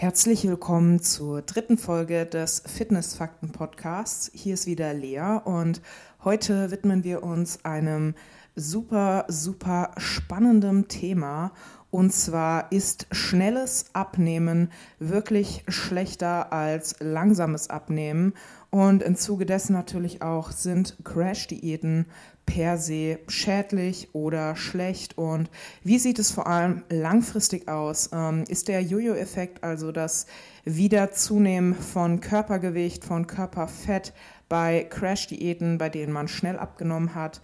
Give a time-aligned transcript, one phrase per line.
[0.00, 4.30] Herzlich willkommen zur dritten Folge des Fitnessfakten Podcasts.
[4.32, 5.82] Hier ist wieder Lea und
[6.24, 8.14] heute widmen wir uns einem
[8.56, 11.52] super, super spannenden Thema.
[11.90, 18.32] Und zwar ist schnelles Abnehmen wirklich schlechter als langsames Abnehmen.
[18.70, 22.06] Und im Zuge dessen natürlich auch sind Crash-Diäten
[22.50, 25.48] per se schädlich oder schlecht und
[25.84, 28.10] wie sieht es vor allem langfristig aus?
[28.12, 30.26] Ähm, ist der Jojo-Effekt, also das
[30.64, 34.12] Wiederzunehmen von Körpergewicht, von Körperfett
[34.48, 37.40] bei Crash-Diäten, bei denen man schnell abgenommen hat,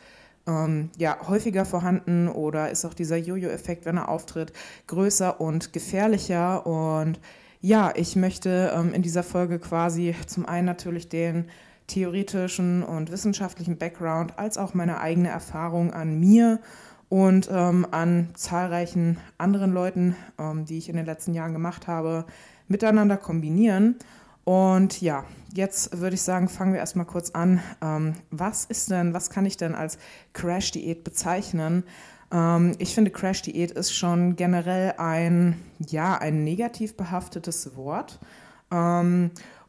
[0.49, 4.53] ähm, ja, häufiger vorhanden oder ist auch dieser Jojo-Effekt, wenn er auftritt,
[4.89, 6.67] größer und gefährlicher?
[6.67, 7.21] Und
[7.61, 11.49] ja, ich möchte ähm, in dieser Folge quasi zum einen natürlich den
[11.87, 16.61] theoretischen und wissenschaftlichen Background als auch meine eigene Erfahrung an mir
[17.09, 22.25] und ähm, an zahlreichen anderen Leuten, ähm, die ich in den letzten Jahren gemacht habe,
[22.69, 23.97] miteinander kombinieren.
[24.45, 27.61] Und ja, jetzt würde ich sagen, fangen wir erstmal kurz an.
[27.83, 29.99] Ähm, was ist denn, was kann ich denn als
[30.33, 31.85] Crash-Diät bezeichnen?
[32.33, 38.19] Ähm, ich finde, Crash-Diät ist schon generell ein, ja, ein negativ behaftetes Wort.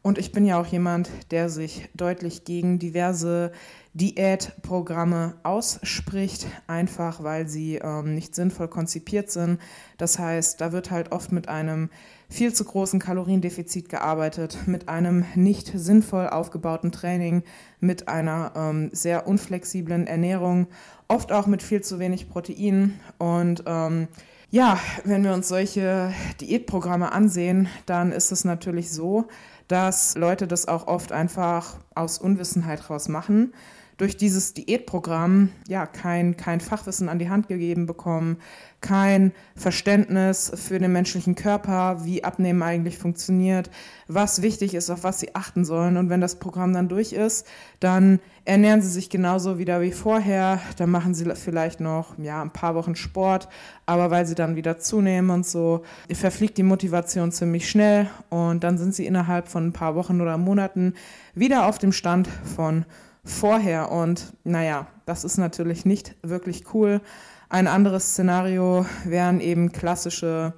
[0.02, 3.52] Und ich bin ja auch jemand, der sich deutlich gegen diverse
[3.94, 9.60] Diätprogramme ausspricht, einfach weil sie ähm, nicht sinnvoll konzipiert sind.
[9.96, 11.90] Das heißt, da wird halt oft mit einem
[12.28, 17.42] viel zu großen Kaloriendefizit gearbeitet, mit einem nicht sinnvoll aufgebauten Training,
[17.80, 20.68] mit einer ähm, sehr unflexiblen Ernährung,
[21.08, 24.08] oft auch mit viel zu wenig Protein und ähm,
[24.50, 29.26] ja, wenn wir uns solche Diätprogramme ansehen, dann ist es natürlich so,
[29.68, 33.52] dass Leute das auch oft einfach aus Unwissenheit raus machen
[33.98, 38.38] durch dieses Diätprogramm ja kein, kein Fachwissen an die Hand gegeben bekommen,
[38.80, 43.70] kein Verständnis für den menschlichen Körper, wie Abnehmen eigentlich funktioniert,
[44.06, 45.96] was wichtig ist, auf was sie achten sollen.
[45.96, 47.44] Und wenn das Programm dann durch ist,
[47.80, 50.60] dann ernähren sie sich genauso wieder wie vorher.
[50.76, 53.48] Dann machen sie vielleicht noch ja, ein paar Wochen Sport,
[53.84, 58.78] aber weil sie dann wieder zunehmen und so, verfliegt die Motivation ziemlich schnell und dann
[58.78, 60.94] sind sie innerhalb von ein paar Wochen oder Monaten
[61.34, 62.84] wieder auf dem Stand von
[63.24, 63.90] vorher.
[63.90, 67.00] Und naja, das ist natürlich nicht wirklich cool.
[67.48, 70.52] Ein anderes Szenario wären eben klassische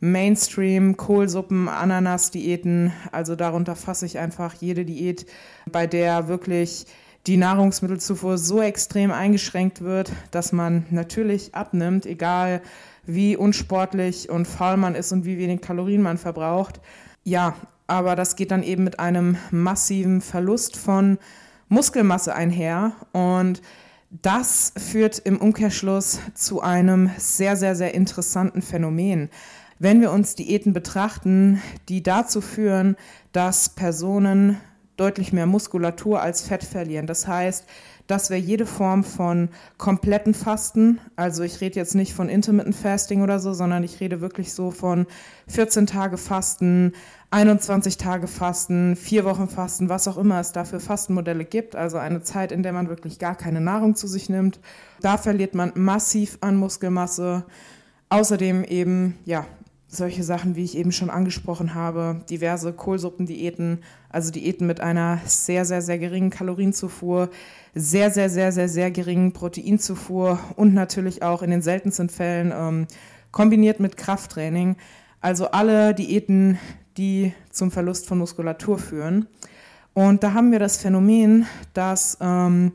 [0.00, 2.92] Mainstream, Kohlsuppen, Ananas-Diäten.
[3.12, 5.26] Also darunter fasse ich einfach jede Diät,
[5.70, 6.86] bei der wirklich
[7.26, 12.62] die Nahrungsmittelzufuhr so extrem eingeschränkt wird, dass man natürlich abnimmt, egal
[13.04, 16.80] wie unsportlich und faul man ist und wie wenig Kalorien man verbraucht.
[17.24, 17.54] Ja,
[17.86, 21.18] aber das geht dann eben mit einem massiven Verlust von
[21.68, 23.62] Muskelmasse einher und
[24.10, 29.30] das führt im Umkehrschluss zu einem sehr, sehr, sehr interessanten Phänomen.
[29.78, 32.96] Wenn wir uns Diäten betrachten, die dazu führen,
[33.32, 34.58] dass Personen
[34.96, 37.06] deutlich mehr Muskulatur als Fett verlieren.
[37.06, 37.66] Das heißt,
[38.06, 43.22] dass wir jede Form von kompletten Fasten, also ich rede jetzt nicht von Intermittent Fasting
[43.22, 45.06] oder so, sondern ich rede wirklich so von
[45.48, 46.92] 14 Tage Fasten,
[47.30, 51.98] 21 Tage Fasten, vier Wochen Fasten, was auch immer es da für Fastenmodelle gibt, also
[51.98, 54.60] eine Zeit, in der man wirklich gar keine Nahrung zu sich nimmt.
[55.00, 57.44] Da verliert man massiv an Muskelmasse.
[58.08, 59.44] Außerdem eben, ja,
[59.96, 65.64] solche Sachen, wie ich eben schon angesprochen habe, diverse Kohlsuppendiäten, also Diäten mit einer sehr,
[65.64, 67.30] sehr, sehr geringen Kalorienzufuhr,
[67.74, 72.86] sehr, sehr, sehr, sehr, sehr geringen Proteinzufuhr und natürlich auch in den seltensten Fällen ähm,
[73.32, 74.76] kombiniert mit Krafttraining.
[75.20, 76.58] Also alle Diäten,
[76.96, 79.26] die zum Verlust von Muskulatur führen.
[79.92, 82.72] Und da haben wir das Phänomen, dass ähm,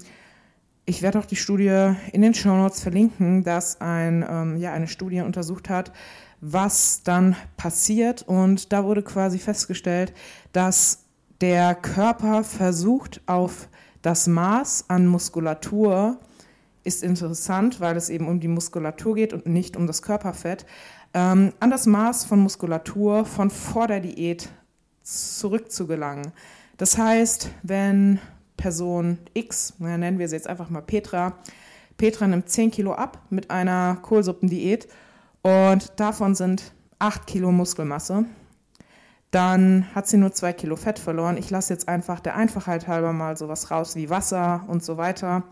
[0.86, 4.88] ich werde auch die Studie in den Show Notes verlinken, dass ein, ähm, ja, eine
[4.88, 5.92] Studie untersucht hat,
[6.41, 8.24] was dann passiert.
[8.24, 10.13] Und da wurde quasi festgestellt,
[10.52, 11.06] dass
[11.40, 13.69] der Körper versucht, auf
[14.02, 16.18] das Maß an Muskulatur,
[16.84, 20.66] ist interessant, weil es eben um die Muskulatur geht und nicht um das Körperfett,
[21.13, 24.50] ähm, an das Maß von Muskulatur von vor der Diät
[25.04, 26.31] zurückzugelangen.
[26.77, 28.19] Das heißt, wenn
[28.57, 31.38] Person X, nennen wir sie jetzt einfach mal Petra,
[31.98, 34.88] Petra nimmt 10 Kilo ab mit einer Kohlsuppendiät
[35.42, 38.26] und davon sind 8 Kilo Muskelmasse.
[39.32, 41.38] Dann hat sie nur 2 Kilo Fett verloren.
[41.38, 45.44] Ich lasse jetzt einfach der Einfachheit halber mal sowas raus wie Wasser und so weiter.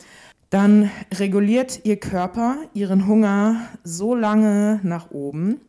[0.49, 5.61] Dann reguliert ihr Körper ihren Hunger so lange nach oben,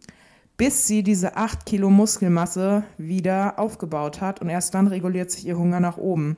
[0.56, 5.56] bis sie diese 8 Kilo Muskelmasse wieder aufgebaut hat und erst dann reguliert sich ihr
[5.56, 6.36] Hunger nach oben.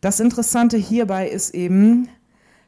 [0.00, 2.08] Das Interessante hierbei ist eben,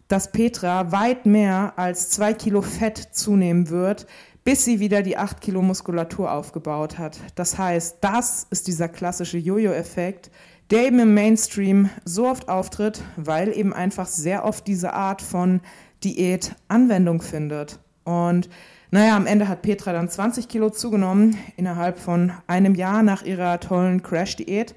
[0.08, 4.06] dass Petra weit mehr als 2 Kilo Fett zunehmen wird,
[4.46, 7.18] bis sie wieder die 8 Kilo Muskulatur aufgebaut hat.
[7.34, 10.30] Das heißt, das ist dieser klassische Jojo-Effekt,
[10.70, 15.62] der eben im Mainstream so oft auftritt, weil eben einfach sehr oft diese Art von
[16.04, 17.80] Diät Anwendung findet.
[18.04, 18.48] Und
[18.92, 23.58] naja, am Ende hat Petra dann 20 Kilo zugenommen innerhalb von einem Jahr nach ihrer
[23.58, 24.76] tollen Crash-Diät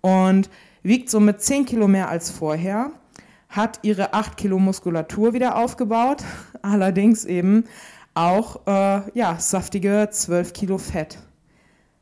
[0.00, 0.48] und
[0.82, 2.90] wiegt somit 10 Kilo mehr als vorher,
[3.50, 6.24] hat ihre 8 Kilo Muskulatur wieder aufgebaut,
[6.62, 7.64] allerdings eben
[8.14, 11.18] auch äh, ja, saftige 12 Kilo Fett.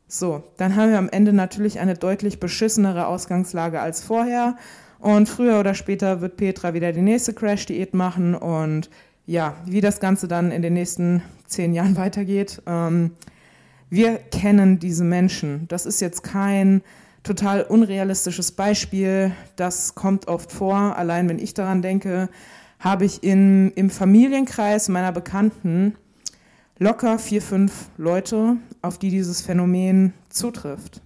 [0.07, 4.57] So, dann haben wir am Ende natürlich eine deutlich beschissenere Ausgangslage als vorher.
[4.97, 8.35] Und früher oder später wird Petra wieder die nächste Crash-Diät machen.
[8.35, 8.89] Und
[9.25, 13.11] ja, wie das Ganze dann in den nächsten zehn Jahren weitergeht, ähm,
[13.91, 15.67] wir kennen diese Menschen.
[15.67, 16.81] Das ist jetzt kein
[17.23, 19.31] total unrealistisches Beispiel.
[19.55, 20.97] Das kommt oft vor.
[20.97, 22.29] Allein wenn ich daran denke,
[22.79, 25.95] habe ich in, im Familienkreis meiner Bekannten
[26.77, 31.01] locker vier, fünf Leute, auf die dieses Phänomen zutrifft.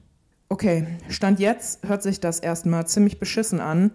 [0.50, 3.92] Okay, Stand jetzt hört sich das erstmal ziemlich beschissen an,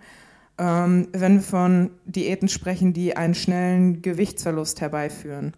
[0.58, 5.54] ähm, wenn wir von Diäten sprechen, die einen schnellen Gewichtsverlust herbeiführen.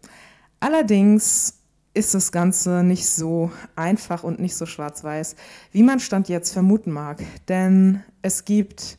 [0.60, 1.54] Allerdings
[1.94, 5.36] ist das Ganze nicht so einfach und nicht so schwarz-weiß,
[5.72, 7.22] wie man Stand jetzt vermuten mag.
[7.48, 8.98] Denn es gibt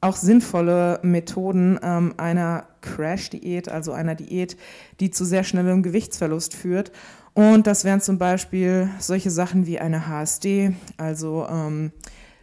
[0.00, 4.56] auch sinnvolle Methoden ähm, einer Crash-Diät, also einer Diät,
[5.00, 6.92] die zu sehr schnellem Gewichtsverlust führt.
[7.34, 11.92] Und das wären zum Beispiel solche Sachen wie eine HSD, also ähm,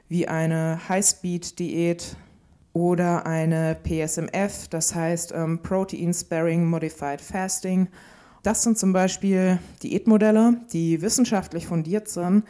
[0.10, 2.16] wie eine High-Speed-Diät
[2.74, 7.88] oder eine PSMF, das heißt ähm, Protein Sparing Modified Fasting.
[8.44, 12.44] Das sind zum Beispiel Diätmodelle, die wissenschaftlich fundiert sind,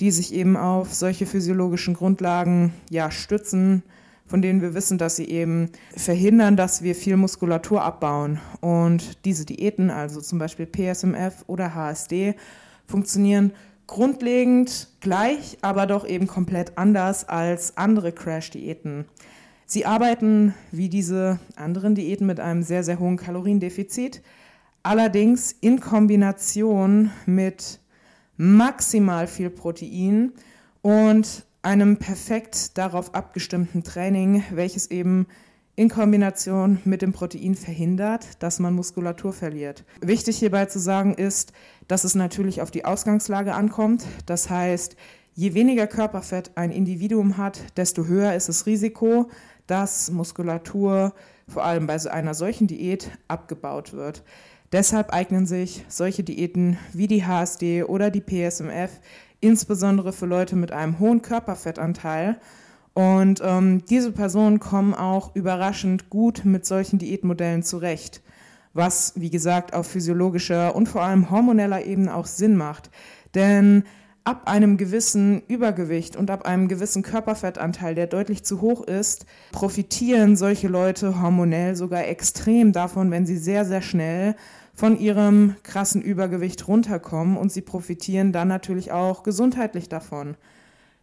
[0.00, 3.82] die sich eben auf solche physiologischen Grundlagen ja, stützen,
[4.26, 8.40] von denen wir wissen, dass sie eben verhindern, dass wir viel Muskulatur abbauen.
[8.60, 12.34] Und diese Diäten, also zum Beispiel PSMF oder HSD,
[12.86, 13.52] funktionieren
[13.86, 19.04] grundlegend gleich, aber doch eben komplett anders als andere Crash-Diäten.
[19.66, 24.22] Sie arbeiten wie diese anderen Diäten mit einem sehr, sehr hohen Kaloriendefizit,
[24.82, 27.80] allerdings in Kombination mit
[28.36, 30.32] maximal viel Protein
[30.82, 35.26] und einem perfekt darauf abgestimmten Training, welches eben
[35.76, 39.84] in Kombination mit dem Protein verhindert, dass man Muskulatur verliert.
[40.00, 41.52] Wichtig hierbei zu sagen ist,
[41.88, 44.04] dass es natürlich auf die Ausgangslage ankommt.
[44.26, 44.96] Das heißt,
[45.34, 49.28] je weniger Körperfett ein Individuum hat, desto höher ist das Risiko,
[49.66, 51.12] dass Muskulatur
[51.48, 54.22] vor allem bei einer solchen Diät abgebaut wird.
[54.72, 58.90] Deshalb eignen sich solche Diäten wie die HSD oder die PSMF
[59.40, 62.38] insbesondere für Leute mit einem hohen Körperfettanteil.
[62.94, 68.22] Und ähm, diese Personen kommen auch überraschend gut mit solchen Diätmodellen zurecht,
[68.72, 72.90] was, wie gesagt, auf physiologischer und vor allem hormoneller Ebene auch Sinn macht.
[73.34, 73.84] Denn
[74.24, 80.36] ab einem gewissen Übergewicht und ab einem gewissen Körperfettanteil, der deutlich zu hoch ist, profitieren
[80.36, 84.34] solche Leute hormonell sogar extrem davon, wenn sie sehr, sehr schnell
[84.74, 90.36] von ihrem krassen Übergewicht runterkommen und sie profitieren dann natürlich auch gesundheitlich davon.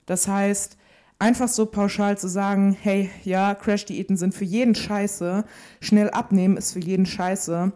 [0.06, 0.78] Das heißt,
[1.20, 5.46] einfach so pauschal zu sagen, hey, ja, Crash-Diäten sind für jeden scheiße,
[5.80, 7.72] schnell abnehmen ist für jeden scheiße,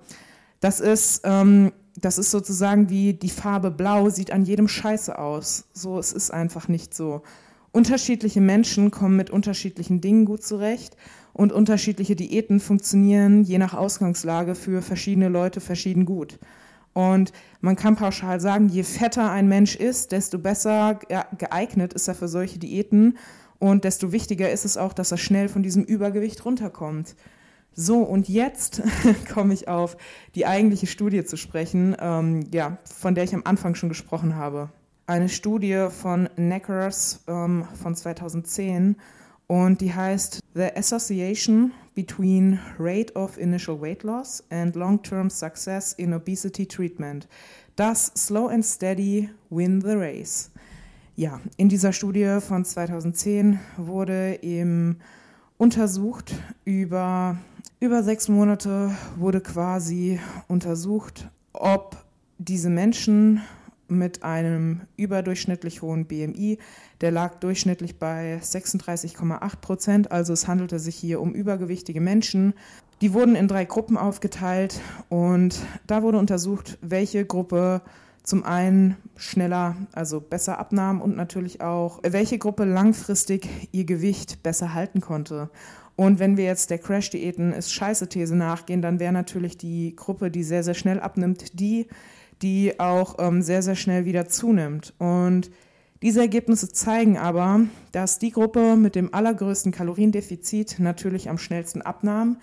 [0.59, 5.65] das ist, ähm, das ist sozusagen wie die Farbe Blau sieht an jedem scheiße aus.
[5.73, 7.21] So, es ist einfach nicht so.
[7.71, 10.97] Unterschiedliche Menschen kommen mit unterschiedlichen Dingen gut zurecht
[11.35, 16.39] und unterschiedliche Diäten funktionieren je nach Ausgangslage für verschiedene Leute verschieden gut.
[16.93, 20.97] Und man kann pauschal sagen, je fetter ein Mensch ist, desto besser
[21.37, 23.17] geeignet ist er für solche Diäten
[23.59, 27.17] und desto wichtiger ist es auch, dass er schnell von diesem Übergewicht runterkommt.
[27.73, 28.81] So, und jetzt
[29.33, 29.97] komme ich auf
[30.35, 34.69] die eigentliche Studie zu sprechen, ähm, ja, von der ich am Anfang schon gesprochen habe.
[35.05, 38.95] Eine Studie von Neckers ähm, von 2010
[39.47, 46.13] und die heißt The Association Between Rate of Initial Weight Loss and Long-Term Success in
[46.13, 47.27] Obesity Treatment.
[47.75, 50.51] Das Slow and Steady Win the Race.
[51.17, 54.99] Ja, in dieser Studie von 2010 wurde eben
[55.57, 56.33] untersucht
[56.63, 57.37] über,
[57.81, 61.97] über sechs Monate wurde quasi untersucht, ob
[62.37, 63.41] diese Menschen
[63.87, 66.57] mit einem überdurchschnittlich hohen BMI.
[67.01, 70.11] Der lag durchschnittlich bei 36,8 Prozent.
[70.11, 72.53] Also es handelte sich hier um übergewichtige Menschen.
[73.01, 77.81] Die wurden in drei Gruppen aufgeteilt und da wurde untersucht, welche Gruppe
[78.23, 84.73] zum einen schneller, also besser abnahm und natürlich auch, welche Gruppe langfristig ihr Gewicht besser
[84.73, 85.49] halten konnte.
[85.95, 90.29] Und wenn wir jetzt der Crash-Diäten ist scheiße These nachgehen, dann wäre natürlich die Gruppe,
[90.29, 91.87] die sehr, sehr schnell abnimmt, die,
[92.41, 94.93] die auch ähm, sehr, sehr schnell wieder zunimmt.
[94.97, 95.51] Und
[96.01, 97.61] diese Ergebnisse zeigen aber,
[97.91, 102.37] dass die Gruppe mit dem allergrößten Kaloriendefizit natürlich am schnellsten abnahm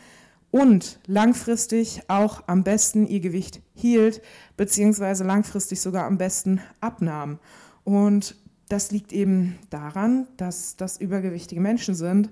[0.50, 4.22] und langfristig auch am besten ihr Gewicht hielt,
[4.56, 7.38] beziehungsweise langfristig sogar am besten abnahm.
[7.84, 8.36] Und
[8.68, 12.30] das liegt eben daran, dass das übergewichtige Menschen sind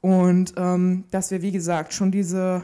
[0.00, 2.62] und ähm, dass wir, wie gesagt, schon diese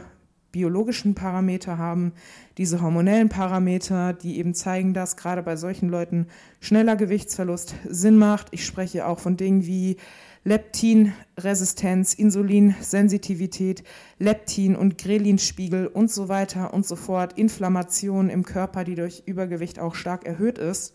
[0.55, 2.13] biologischen Parameter haben,
[2.57, 6.27] diese hormonellen Parameter, die eben zeigen, dass gerade bei solchen Leuten
[6.61, 8.47] schneller Gewichtsverlust Sinn macht.
[8.51, 9.97] Ich spreche auch von Dingen wie
[10.45, 13.83] Leptinresistenz, Insulinsensitivität,
[14.17, 19.77] Leptin- und Grelinspiegel und so weiter und so fort, Inflammation im Körper, die durch Übergewicht
[19.77, 20.93] auch stark erhöht ist.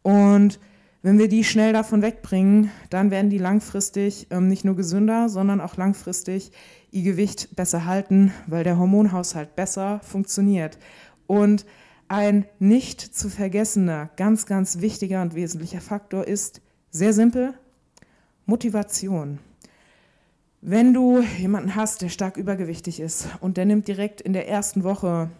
[0.00, 0.58] Und
[1.02, 5.60] wenn wir die schnell davon wegbringen, dann werden die langfristig ähm, nicht nur gesünder, sondern
[5.60, 6.52] auch langfristig
[6.92, 10.78] ihr Gewicht besser halten, weil der Hormonhaushalt besser funktioniert.
[11.26, 11.66] Und
[12.06, 17.54] ein nicht zu vergessener, ganz, ganz wichtiger und wesentlicher Faktor ist sehr simpel,
[18.46, 19.38] Motivation.
[20.60, 24.84] Wenn du jemanden hast, der stark übergewichtig ist und der nimmt direkt in der ersten
[24.84, 25.30] Woche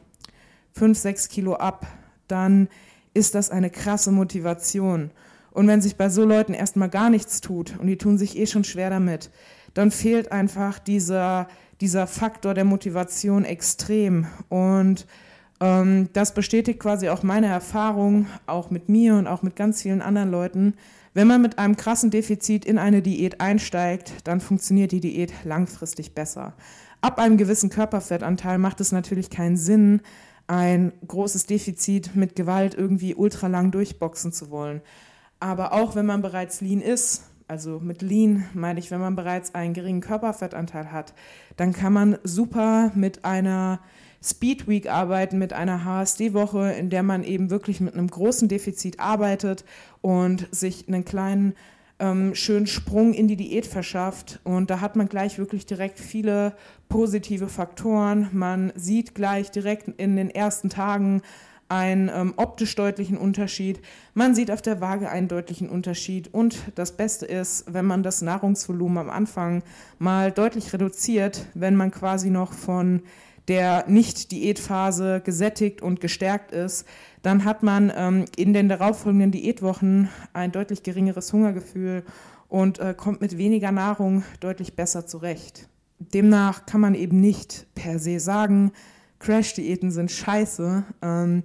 [0.73, 1.87] 5, 6 Kilo ab,
[2.27, 2.69] dann
[3.15, 5.11] ist das eine krasse Motivation.
[5.53, 8.47] Und wenn sich bei so Leuten erstmal gar nichts tut und die tun sich eh
[8.47, 9.31] schon schwer damit,
[9.75, 11.49] dann fehlt einfach dieser,
[11.81, 14.27] dieser Faktor der Motivation extrem.
[14.49, 15.07] Und
[15.61, 20.03] ähm, das bestätigt quasi auch meine Erfahrung, auch mit mir und auch mit ganz vielen
[20.03, 20.75] anderen Leuten.
[21.15, 26.15] Wenn man mit einem krassen Defizit in eine Diät einsteigt, dann funktioniert die Diät langfristig
[26.15, 26.55] besser.
[27.03, 30.01] Ab einem gewissen Körperfettanteil macht es natürlich keinen Sinn,
[30.47, 34.81] ein großes Defizit mit Gewalt irgendwie ultralang durchboxen zu wollen.
[35.43, 39.57] Aber auch wenn man bereits lean ist, also mit lean meine ich, wenn man bereits
[39.57, 41.15] einen geringen Körperfettanteil hat,
[41.57, 43.81] dann kann man super mit einer
[44.23, 49.01] Speed Week arbeiten, mit einer HSD-Woche, in der man eben wirklich mit einem großen Defizit
[49.01, 49.65] arbeitet
[50.01, 51.55] und sich einen kleinen
[51.99, 54.39] ähm, schönen Sprung in die Diät verschafft.
[54.45, 56.55] Und da hat man gleich wirklich direkt viele
[56.89, 58.29] positive Faktoren.
[58.31, 61.21] Man sieht gleich direkt in den ersten Tagen,
[61.73, 63.81] einen ähm, optisch deutlichen Unterschied.
[64.13, 66.33] Man sieht auf der Waage einen deutlichen Unterschied.
[66.33, 69.63] Und das Beste ist, wenn man das Nahrungsvolumen am Anfang
[69.99, 73.03] mal deutlich reduziert, wenn man quasi noch von
[73.49, 76.87] der Nicht-Diätphase gesättigt und gestärkt ist,
[77.23, 82.05] dann hat man ähm, in den darauffolgenden Diätwochen ein deutlich geringeres Hungergefühl
[82.49, 85.69] und äh, kommt mit weniger Nahrung deutlich besser zurecht.
[85.99, 88.73] Demnach kann man eben nicht per se sagen,
[89.23, 90.85] Crash-Diäten sind scheiße.
[91.01, 91.43] Ähm,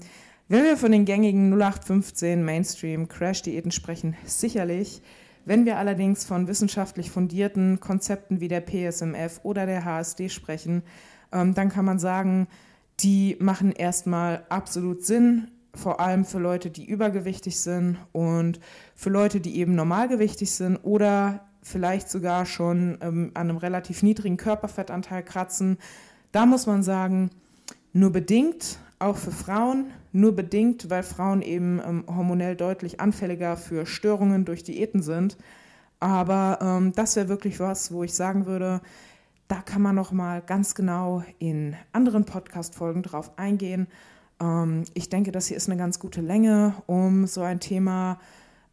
[0.50, 5.02] wenn wir von den gängigen 0815 Mainstream Crash-Diäten sprechen, sicherlich.
[5.46, 10.84] Wenn wir allerdings von wissenschaftlich fundierten Konzepten wie der PSMF oder der HSD sprechen,
[11.32, 12.48] ähm, dann kann man sagen,
[13.00, 18.60] die machen erstmal absolut Sinn, vor allem für Leute, die übergewichtig sind und
[18.96, 24.38] für Leute, die eben normalgewichtig sind oder vielleicht sogar schon ähm, an einem relativ niedrigen
[24.38, 25.78] Körperfettanteil kratzen.
[26.32, 27.30] Da muss man sagen,
[27.98, 33.86] nur bedingt, auch für Frauen, nur bedingt, weil Frauen eben ähm, hormonell deutlich anfälliger für
[33.86, 35.38] Störungen durch Diäten sind.
[36.00, 38.82] Aber ähm, das wäre wirklich was, wo ich sagen würde,
[39.48, 43.88] da kann man noch mal ganz genau in anderen Podcast-Folgen drauf eingehen.
[44.40, 48.20] Ähm, ich denke, das hier ist eine ganz gute Länge, um so ein Thema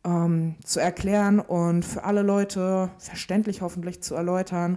[0.04, 4.76] ähm, zu erklären und für alle Leute verständlich hoffentlich zu erläutern.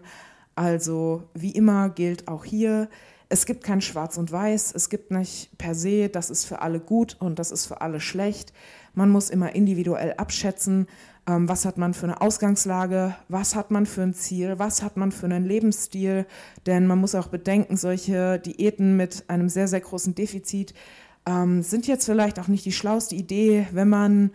[0.55, 2.89] Also wie immer gilt auch hier,
[3.29, 6.79] es gibt kein Schwarz und Weiß, es gibt nicht per se, das ist für alle
[6.79, 8.53] gut und das ist für alle schlecht.
[8.93, 10.87] Man muss immer individuell abschätzen,
[11.27, 14.95] ähm, was hat man für eine Ausgangslage, was hat man für ein Ziel, was hat
[14.97, 16.25] man für einen Lebensstil.
[16.65, 20.73] Denn man muss auch bedenken, solche Diäten mit einem sehr, sehr großen Defizit
[21.27, 24.31] ähm, sind jetzt vielleicht auch nicht die schlauste Idee, wenn man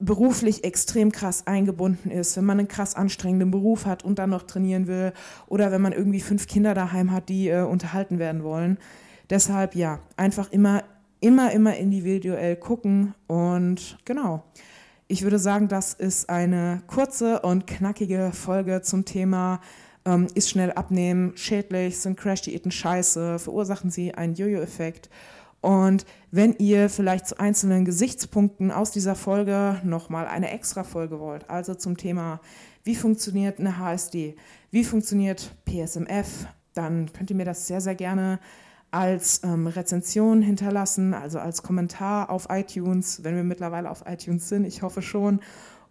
[0.00, 4.44] beruflich extrem krass eingebunden ist, wenn man einen krass anstrengenden Beruf hat und dann noch
[4.44, 5.12] trainieren will
[5.48, 8.78] oder wenn man irgendwie fünf Kinder daheim hat, die äh, unterhalten werden wollen.
[9.28, 10.84] Deshalb ja, einfach immer,
[11.20, 14.44] immer, immer individuell gucken und genau.
[15.08, 19.60] Ich würde sagen, das ist eine kurze und knackige Folge zum Thema
[20.04, 25.10] ähm, ist schnell abnehmen, schädlich, sind Crash-Diäten scheiße, verursachen sie einen Jojo-Effekt
[25.60, 31.50] und wenn ihr vielleicht zu einzelnen Gesichtspunkten aus dieser Folge nochmal eine extra Folge wollt,
[31.50, 32.40] also zum Thema,
[32.84, 34.36] wie funktioniert eine HSD,
[34.70, 38.38] wie funktioniert PSMF, dann könnt ihr mir das sehr, sehr gerne
[38.90, 44.64] als ähm, Rezension hinterlassen, also als Kommentar auf iTunes, wenn wir mittlerweile auf iTunes sind,
[44.64, 45.40] ich hoffe schon.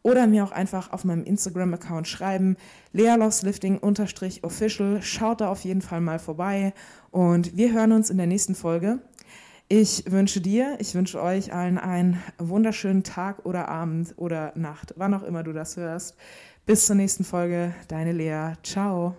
[0.04, 2.56] Oder mir auch einfach auf meinem Instagram-Account schreiben,
[2.94, 5.02] lealoslifting-official.
[5.02, 6.74] Schaut da auf jeden Fall mal vorbei.
[7.12, 9.00] Und wir hören uns in der nächsten Folge.
[9.70, 15.14] Ich wünsche dir, ich wünsche euch allen einen wunderschönen Tag oder Abend oder Nacht, wann
[15.14, 16.16] auch immer du das hörst.
[16.66, 18.54] Bis zur nächsten Folge, deine Lea.
[18.64, 19.16] Ciao.